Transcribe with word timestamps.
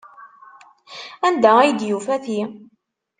Anda 1.27 1.51
ay 1.59 1.71
d-yufa 1.73 2.15
ti? 2.25 2.39